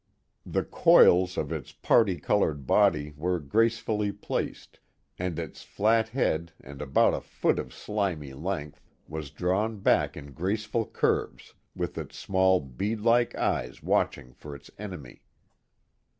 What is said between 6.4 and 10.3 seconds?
and about a foot of slimy length, was drawn back